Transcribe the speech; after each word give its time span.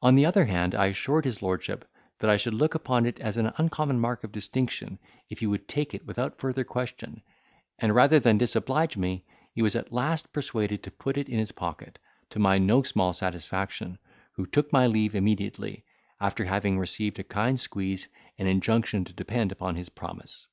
On 0.00 0.14
the 0.14 0.24
other 0.24 0.46
hand, 0.46 0.74
I 0.74 0.86
assured 0.86 1.26
his 1.26 1.42
lordship 1.42 1.86
that 2.20 2.30
I 2.30 2.38
should 2.38 2.54
look 2.54 2.74
upon 2.74 3.04
it 3.04 3.20
as 3.20 3.36
an 3.36 3.52
uncommon 3.58 4.00
mark 4.00 4.24
of 4.24 4.32
distinction, 4.32 4.98
if 5.28 5.40
he 5.40 5.46
would 5.46 5.68
take 5.68 5.92
it 5.92 6.06
without 6.06 6.38
further 6.38 6.64
question; 6.64 7.20
and, 7.78 7.94
rather 7.94 8.18
than 8.18 8.38
disoblige 8.38 8.96
me, 8.96 9.26
he 9.52 9.60
was 9.60 9.76
at 9.76 9.92
last 9.92 10.32
persuaded 10.32 10.82
to 10.84 10.90
put 10.90 11.18
it 11.18 11.28
in 11.28 11.38
his 11.38 11.52
pocket, 11.52 11.98
to 12.30 12.38
my 12.38 12.56
no 12.56 12.82
small 12.82 13.12
satisfaction, 13.12 13.98
who 14.36 14.46
took 14.46 14.72
my 14.72 14.86
leave 14.86 15.14
immediately, 15.14 15.84
after 16.18 16.46
having 16.46 16.78
received 16.78 17.18
a 17.18 17.22
kind 17.22 17.60
squeeze, 17.60 18.08
and 18.38 18.48
an 18.48 18.54
injunction 18.56 19.04
to 19.04 19.12
depend 19.12 19.52
upon 19.52 19.76
his 19.76 19.90
promise. 19.90 20.46